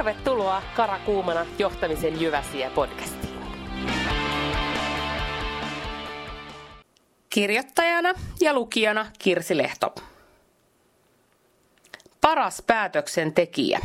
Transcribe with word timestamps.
Tervetuloa 0.00 0.62
Karakuumana 0.76 1.46
johtamisen 1.58 2.20
Jyväsiä 2.20 2.70
podcastiin. 2.70 3.38
Kirjoittajana 7.30 8.14
ja 8.40 8.54
lukijana 8.54 9.06
Kirsi 9.18 9.56
Lehto. 9.56 9.94
Paras 12.20 12.62
päätöksentekijä. 12.66 13.80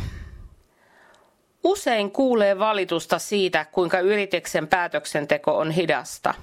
Usein 1.64 2.10
kuulee 2.10 2.58
valitusta 2.58 3.18
siitä, 3.18 3.64
kuinka 3.64 4.00
yrityksen 4.00 4.68
päätöksenteko 4.68 5.58
on 5.58 5.70
hidasta. 5.70 6.34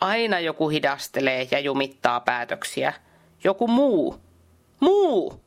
Aina 0.00 0.40
joku 0.40 0.68
hidastelee 0.68 1.48
ja 1.50 1.60
jumittaa 1.60 2.20
päätöksiä. 2.20 2.92
Joku 3.44 3.68
muu. 3.68 4.20
Muu! 4.80 5.40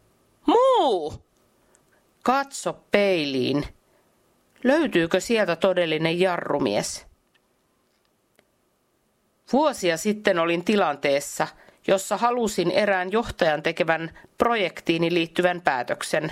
Muu! 0.46 1.27
Katso 2.28 2.74
peiliin. 2.92 3.66
Löytyykö 4.64 5.20
sieltä 5.20 5.56
todellinen 5.56 6.20
jarrumies? 6.20 7.06
Vuosia 9.54 9.98
sitten 9.98 10.40
olin 10.40 10.64
tilanteessa, 10.64 11.48
jossa 11.88 12.18
halusin 12.18 12.72
erään 12.72 13.12
johtajan 13.12 13.64
tekevän 13.64 14.20
projektiini 14.38 15.14
liittyvän 15.14 15.62
päätöksen. 15.62 16.32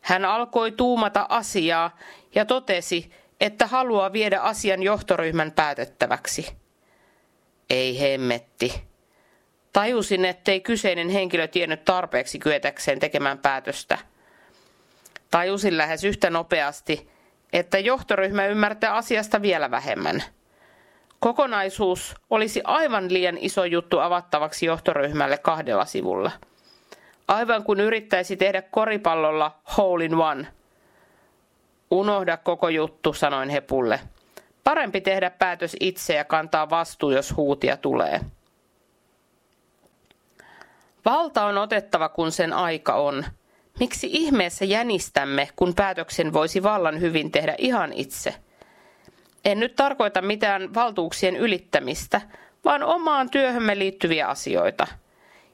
Hän 0.00 0.24
alkoi 0.24 0.72
tuumata 0.72 1.26
asiaa 1.28 1.98
ja 2.34 2.44
totesi, 2.44 3.10
että 3.40 3.66
haluaa 3.66 4.12
viedä 4.12 4.40
asian 4.40 4.82
johtoryhmän 4.82 5.52
päätettäväksi. 5.52 6.52
Ei 7.70 8.00
hemmetti. 8.00 8.84
Tajusin, 9.72 10.24
ettei 10.24 10.60
kyseinen 10.60 11.08
henkilö 11.08 11.48
tiennyt 11.48 11.84
tarpeeksi 11.84 12.38
kyetäkseen 12.38 12.98
tekemään 12.98 13.38
päätöstä– 13.38 13.98
Tajusin 15.32 15.78
lähes 15.78 16.04
yhtä 16.04 16.30
nopeasti, 16.30 17.08
että 17.52 17.78
johtoryhmä 17.78 18.46
ymmärtää 18.46 18.94
asiasta 18.94 19.42
vielä 19.42 19.70
vähemmän. 19.70 20.22
Kokonaisuus 21.20 22.14
olisi 22.30 22.60
aivan 22.64 23.12
liian 23.12 23.38
iso 23.38 23.64
juttu 23.64 23.98
avattavaksi 23.98 24.66
johtoryhmälle 24.66 25.38
kahdella 25.38 25.84
sivulla. 25.84 26.30
Aivan 27.28 27.64
kun 27.64 27.80
yrittäisi 27.80 28.36
tehdä 28.36 28.62
koripallolla 28.62 29.58
hole 29.76 30.04
in 30.04 30.14
one. 30.14 30.46
Unohda 31.90 32.36
koko 32.36 32.68
juttu, 32.68 33.12
sanoin 33.12 33.48
Hepulle. 33.48 34.00
Parempi 34.64 35.00
tehdä 35.00 35.30
päätös 35.30 35.76
itse 35.80 36.14
ja 36.14 36.24
kantaa 36.24 36.70
vastuu, 36.70 37.10
jos 37.10 37.36
huutia 37.36 37.76
tulee. 37.76 38.20
Valta 41.04 41.44
on 41.44 41.58
otettava, 41.58 42.08
kun 42.08 42.32
sen 42.32 42.52
aika 42.52 42.94
on– 42.94 43.24
Miksi 43.80 44.08
ihmeessä 44.12 44.64
jänistämme, 44.64 45.48
kun 45.56 45.74
päätöksen 45.74 46.32
voisi 46.32 46.62
vallan 46.62 47.00
hyvin 47.00 47.32
tehdä 47.32 47.54
ihan 47.58 47.92
itse? 47.92 48.34
En 49.44 49.60
nyt 49.60 49.76
tarkoita 49.76 50.22
mitään 50.22 50.74
valtuuksien 50.74 51.36
ylittämistä, 51.36 52.20
vaan 52.64 52.82
omaan 52.82 53.30
työhömme 53.30 53.78
liittyviä 53.78 54.26
asioita. 54.26 54.86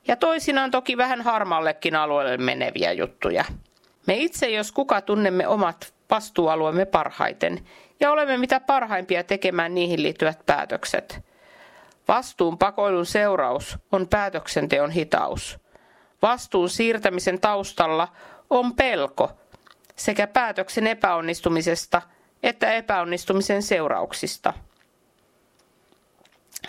Ja 0.08 0.16
toisinaan 0.16 0.70
toki 0.70 0.96
vähän 0.96 1.22
harmallekin 1.22 1.96
alueelle 1.96 2.36
meneviä 2.36 2.92
juttuja. 2.92 3.44
Me 4.06 4.16
itse, 4.16 4.50
jos 4.50 4.72
kuka, 4.72 5.00
tunnemme 5.00 5.48
omat 5.48 5.94
vastuualueemme 6.10 6.84
parhaiten 6.84 7.58
ja 8.00 8.10
olemme 8.10 8.36
mitä 8.36 8.60
parhaimpia 8.60 9.24
tekemään 9.24 9.74
niihin 9.74 10.02
liittyvät 10.02 10.46
päätökset. 10.46 11.20
Vastuun 12.08 12.58
pakoilun 12.58 13.06
seuraus 13.06 13.78
on 13.92 14.08
päätöksenteon 14.08 14.90
hitaus– 14.90 15.58
Vastuun 16.22 16.70
siirtämisen 16.70 17.40
taustalla 17.40 18.08
on 18.50 18.74
pelko 18.74 19.30
sekä 19.96 20.26
päätöksen 20.26 20.86
epäonnistumisesta 20.86 22.02
että 22.42 22.72
epäonnistumisen 22.72 23.62
seurauksista. 23.62 24.54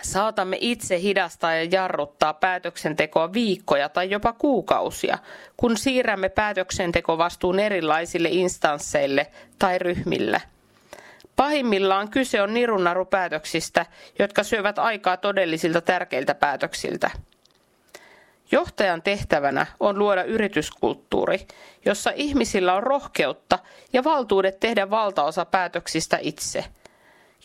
Saatamme 0.02 0.58
itse 0.60 1.00
hidastaa 1.00 1.54
ja 1.54 1.64
jarruttaa 1.64 2.34
päätöksentekoa 2.34 3.32
viikkoja 3.32 3.88
tai 3.88 4.10
jopa 4.10 4.32
kuukausia, 4.32 5.18
kun 5.56 5.76
siirrämme 5.76 6.28
päätöksentekovastuun 6.28 7.58
erilaisille 7.58 8.28
instansseille 8.32 9.26
tai 9.58 9.78
ryhmille. 9.78 10.42
Pahimmillaan 11.36 12.10
kyse 12.10 12.42
on 12.42 12.54
nirunarupäätöksistä, 12.54 13.86
jotka 14.18 14.42
syövät 14.42 14.78
aikaa 14.78 15.16
todellisilta 15.16 15.80
tärkeiltä 15.80 16.34
päätöksiltä. 16.34 17.10
Johtajan 18.52 19.02
tehtävänä 19.02 19.66
on 19.80 19.98
luoda 19.98 20.24
yrityskulttuuri, 20.24 21.46
jossa 21.84 22.12
ihmisillä 22.14 22.74
on 22.74 22.82
rohkeutta 22.82 23.58
ja 23.92 24.04
valtuudet 24.04 24.60
tehdä 24.60 24.90
valtaosa 24.90 25.44
päätöksistä 25.44 26.18
itse. 26.20 26.64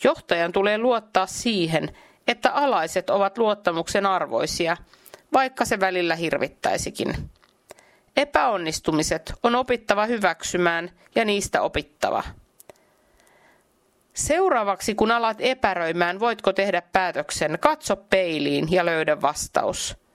Johtajan 0.04 0.52
tulee 0.52 0.78
luottaa 0.78 1.26
siihen, 1.26 1.96
että 2.28 2.52
alaiset 2.52 3.10
ovat 3.10 3.38
luottamuksen 3.38 4.06
arvoisia, 4.06 4.76
vaikka 5.32 5.64
se 5.64 5.80
välillä 5.80 6.14
hirvittäisikin. 6.14 7.30
Epäonnistumiset 8.16 9.32
on 9.42 9.54
opittava 9.54 10.06
hyväksymään 10.06 10.90
ja 11.14 11.24
niistä 11.24 11.62
opittava. 11.62 12.22
Seuraavaksi 14.14 14.94
kun 14.94 15.10
alat 15.10 15.36
epäröimään, 15.40 16.20
voitko 16.20 16.52
tehdä 16.52 16.82
päätöksen, 16.82 17.58
katso 17.60 17.96
peiliin 17.96 18.72
ja 18.72 18.84
löydä 18.86 19.22
vastaus. 19.22 20.05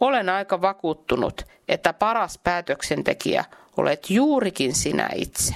Olen 0.00 0.28
aika 0.28 0.60
vakuuttunut, 0.60 1.42
että 1.68 1.92
paras 1.92 2.38
päätöksentekijä 2.44 3.44
olet 3.76 4.10
juurikin 4.10 4.74
sinä 4.74 5.08
itse. 5.14 5.54